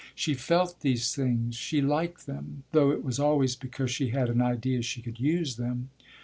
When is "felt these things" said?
0.33-1.55